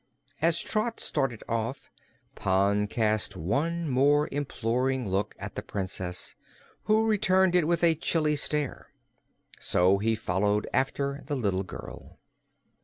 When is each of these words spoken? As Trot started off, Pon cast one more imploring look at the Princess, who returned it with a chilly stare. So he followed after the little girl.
As 0.41 0.59
Trot 0.59 0.99
started 0.99 1.43
off, 1.47 1.91
Pon 2.33 2.87
cast 2.87 3.37
one 3.37 3.87
more 3.87 4.27
imploring 4.31 5.07
look 5.07 5.35
at 5.37 5.53
the 5.53 5.61
Princess, 5.61 6.33
who 6.85 7.05
returned 7.05 7.53
it 7.53 7.67
with 7.67 7.83
a 7.83 7.93
chilly 7.93 8.35
stare. 8.35 8.87
So 9.59 9.99
he 9.99 10.15
followed 10.15 10.67
after 10.73 11.21
the 11.27 11.35
little 11.35 11.61
girl. 11.61 12.17